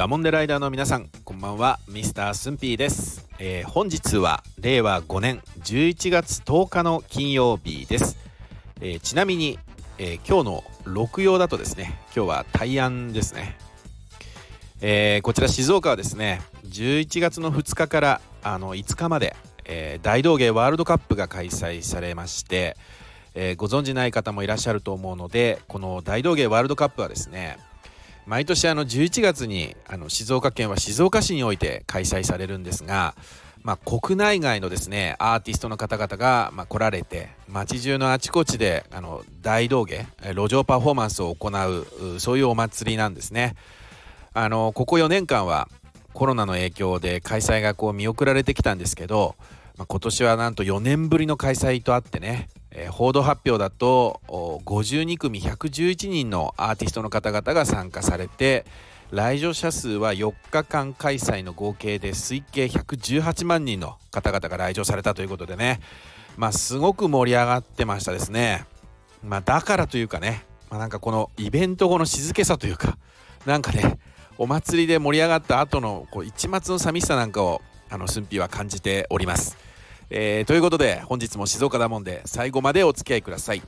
[0.00, 1.78] ダモンデライダーの皆さんこんばんは。
[1.86, 8.16] ミスタースンピーです、えー、本日は令和5年11月10日の金曜日です、
[8.80, 9.58] えー、ちなみに、
[9.98, 13.58] えー、今日の六曜だとですね今日は大安ですね、
[14.80, 19.36] えこちら静岡はですね11月の2日からあの5日まで、
[19.66, 22.78] え大道芸ワールドカップが開催されまして
[23.34, 27.58] えー、ご存じない方もいらっしゃると思うのでこの大道芸ワールドカップはですね
[28.30, 33.16] 毎年あの11月にあの静岡県は静岡市において開催されるんですが、
[33.64, 43.56] まあ、国内外のですねアーティストの方々が、まあ、来られて街中のあちこちであの大道芸路上パフォーマンスを行うそういうお祭りなんですね。
[44.32, 45.68] あのここ4年間は
[46.12, 49.34] コロナの影響で開催がこう見送られてきたんですけど、
[49.80, 58.64] まあ、今年はなんと4年ぶりの開催とあってねえー、報道発表だと52組111人のアーティストの方々が参加されて
[59.10, 65.80] 来場者数は4日間開催の合計で推計118万人の方々が来場されたということでね
[66.36, 68.66] まあすごく盛り上がってましたですね
[69.24, 72.98] まあだからというかね、まあ、なんかこのイベント後の静けさというか
[73.46, 73.98] なんかね
[74.38, 79.69] お祭りで盛り上がった後のこう一末の寂しさなんかをあの駿府は感じております。
[80.12, 83.62] えー、ということで本日も静岡だもんで最後までお付き合いください。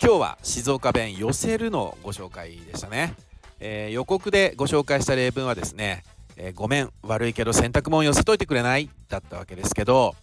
[0.00, 3.14] 今日は静岡弁寄せるのご紹介でしたね、
[3.58, 6.04] えー、予告でご紹介した例文はですね、
[6.36, 10.14] えー、ごめん悪いけど洗濯物寄せといてくれないだったわけですけど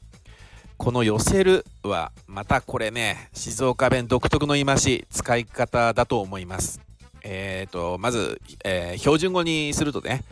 [0.77, 6.79] この寄せるはまたこれね静岡弁独特の言い回し使い方だと思います。
[7.23, 10.23] えーとまず、えー、標準語にするとね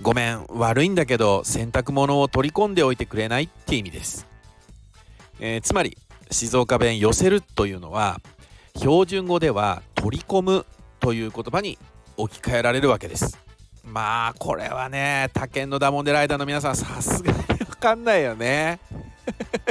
[0.00, 0.46] ごめん。
[0.48, 4.26] 悪いんだけど洗濯物を取り込んでおいてくれないって意味です、
[5.40, 5.98] えー、つまり
[6.30, 8.20] 静岡弁寄せるというのは
[8.76, 10.66] 標準語では取り込む
[11.00, 11.78] という言葉に
[12.16, 13.38] 置き換えられるわけです。
[13.84, 18.78] まあこれはね他県のダモンデライダーの皆さんさすがに分かんないよね。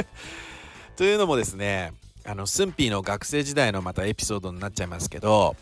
[0.96, 1.92] というのもですね
[2.24, 5.56] あのスンピーの学生時代のまたエピソードになっちゃいますけど、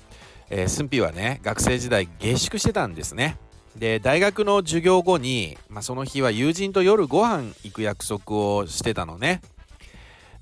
[0.50, 3.37] えー、スンピーはね学生時代下宿してたんですね。
[3.78, 9.42] で大学の授業後に、まあ、その日は友人と夜ご飯行く約束をしてたのね。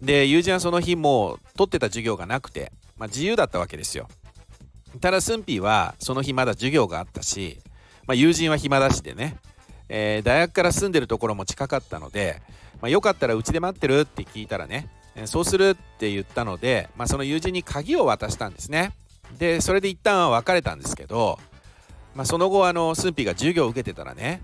[0.00, 4.08] で友人はその日もう取ってた授業がなくて、まあ、自由だったわけですよ。
[5.00, 7.58] ただスンピーはその日まだ授業があったし、
[8.06, 9.36] まあ、友人は暇だしでね、
[9.88, 12.40] えー、大学から住んでるところも近かったので、
[12.80, 14.88] まあ、よかったらうちで待ってるって聞いたらね
[15.24, 18.92] そうするって言ったので、まあ、その友人に鍵を渡したんですね。
[19.38, 21.40] でそれで一旦は別れたんですけど
[22.14, 24.40] まあ、その後あのスンピが授業を受けてたらね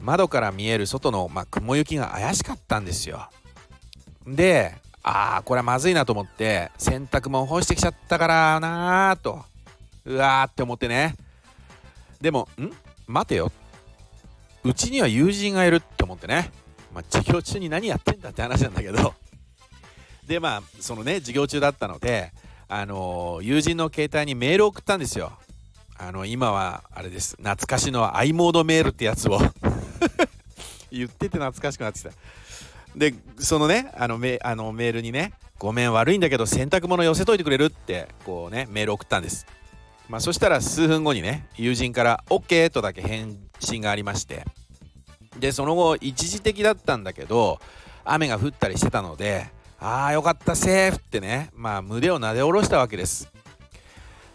[0.00, 3.28] 窓から見える外の、まあ、雲行きが怪しかったんですよ。
[4.26, 9.44] でああこれはまずいなと思って洗濯物干してきちゃったからなーと
[10.04, 11.14] うわーって思ってね。
[12.20, 12.70] でもん？
[13.06, 13.50] 待てよ。
[14.62, 16.50] うちには友人がいるって思ってね、
[16.94, 19.14] まあ、授業中に何やってんだって話なんだけど。
[20.26, 22.32] でまあそのね授業中だったので
[22.68, 25.32] あのー、友人の携帯にメールを送ったんですよ。
[26.02, 27.36] あの今はあれです。
[27.36, 29.38] 懐かしの i モードメールってやつを
[30.90, 32.10] 言ってて懐かしくなってきた。
[32.96, 39.46] でそのねあのメあのメールにねごめん悪いんだけど洗濯物寄せといてくれるってこうねメール送ったんです。
[40.08, 44.46] まあそしたら数分後にね友人から OK とだけ返信がありまして。
[45.38, 47.60] でその後一時的だったんだけど
[48.04, 53.30] 雨が降ったりしてたのでああよかったセーフってねまあ胸をなで下ろしたわけです。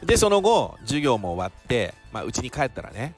[0.03, 3.16] でその後授業も終わってまあ家に帰ったらね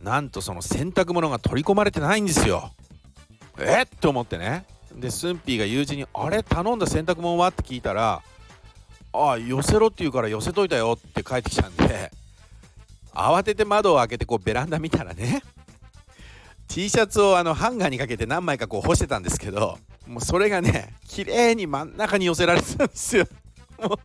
[0.00, 2.72] なんとその洗濯物が取り込まれてないんですよ。
[3.58, 3.82] え？
[3.82, 4.64] っと思ってね。
[4.94, 6.42] でスンピーが友人に「あれ？
[6.42, 8.22] 頼んだ洗濯物は?」って聞いたら
[9.12, 12.10] 「ああ寄せろって言うから寄せといたよ」って帰ってきたんで
[13.14, 15.42] 慌てて窓を開けてこうベランダ見たらね
[16.68, 23.26] T シャツをあのハンガーにかけて何枚かこう干してたんですけどもうそれがね綺麗に真ん中に寄せられてたんですよ。
[23.78, 23.98] もう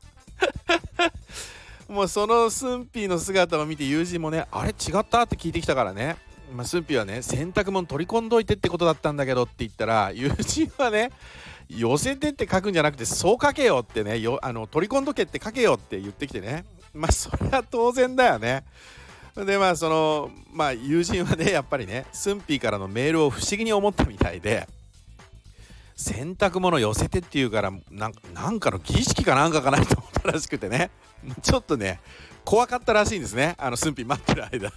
[1.87, 6.17] もうそのスンピーの姿を見て友人もねあれ違ったって聞いてきたからね。
[6.53, 11.11] まあ、スンピーはね洗濯物取り込んどいてってことだったんだけどって言ったら 友人はね
[11.69, 16.65] 寄せてって書くんじゃなくてそう書けよってねよあの取り込んどけって書けよって言ってきてね。
[16.93, 18.63] まあそれは当然だよね。
[19.35, 24.67] でまあそのまあ友人はねやっぱりねスンピーからのメールを不思議に思ったみたいで
[25.95, 30.91] 洗濯物寄せてって言うからなんかの儀式かなんかかなと思ったらしくてね。
[31.41, 31.99] ちょっとね
[32.45, 33.55] 怖かったらしいんですね。
[33.57, 34.71] あの駿府待ってる間。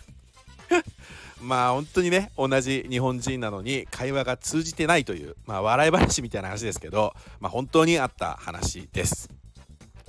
[1.41, 9.31] まあ本当にね同じ日本人なのに会話が通じてないという、まあ、笑い話みたいな話ですけど、まあ、本当にあった話です。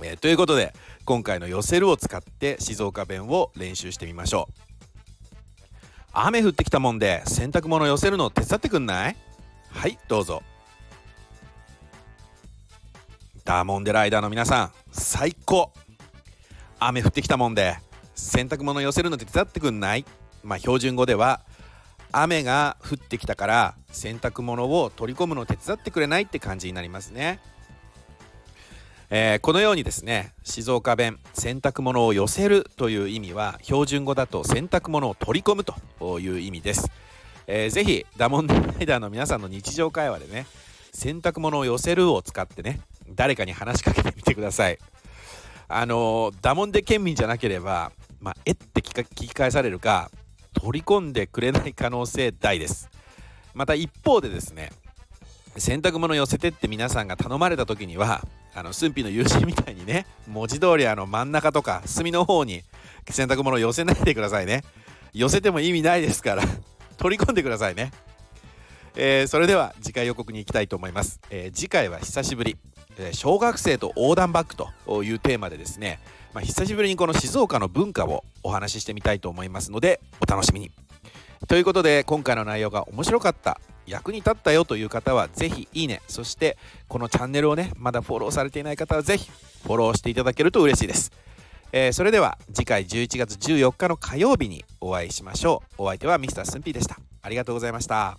[0.02, 0.74] えー、ということで
[1.04, 4.62] 今回の「寄せる」を使って静岡弁を練習してみましょう。
[6.12, 9.16] 雨降ってきたもんで洗濯物寄せるの手伝ってくんない？
[9.70, 10.42] はいどうぞ。
[13.44, 15.72] ダーモンデライダーの皆さん最高。
[16.78, 17.76] 雨降ってきたもんで
[18.14, 20.04] 洗濯物寄せるの手伝ってくんない？
[20.42, 21.40] まあ標準語では
[22.12, 27.40] 雨が降ってきたから洗濯物を取り込むのを手伝ってくれないって感じになりますね、
[29.10, 36.90] えー、このようにですね静岡弁洗濯物を寄せるという意味は標準語だと洗濯物を取り込むという意味です、
[37.46, 40.46] えー、ぜひダモンデライダーの皆さんの日常会話でね
[40.92, 42.80] 洗濯物を寄せるを使ってね
[43.14, 44.78] 誰かに話しかけてみてください。
[45.68, 47.92] あの、ダモンデ県民じゃなければ
[48.22, 50.08] まあ、えって聞き返されるか
[50.52, 52.88] 取り込んでくれない可能性大です。
[53.52, 54.70] また一方でですね
[55.56, 58.22] 洗濯物寄せてって皆さんが頼まれた時には
[58.54, 62.62] あの駿府の友人みたいにね文字通りあの真ん中とか隅の方に
[63.10, 64.62] 洗濯物寄せないでくださいね。
[65.12, 66.44] 寄せても意味ないですから
[66.96, 67.90] 取り込んでくださいね、
[68.94, 72.56] えー、それでは次回予告に行きたいと思います、えー、次回は久しぶり、
[73.12, 74.54] 小学生と横断バッグ
[74.86, 76.00] というテーマでですね
[76.34, 80.70] まあ、久しぶりにこの静岡の文化をお話ししてみたいと思いますのでお楽しみに。
[81.48, 86.56] ということで今回の内容が面白かった役に立ったよという方はぜひいいねそして
[86.86, 89.28] このチャンネルをねまだフォローされていない方はぜひ
[89.64, 91.10] フォローしていただけると嬉しいです、
[91.72, 96.44] えー、それでは次回11月14日の火曜日にお会いしましょうお相手は Mr.
[96.44, 98.18] スンピーでしたありがとうございました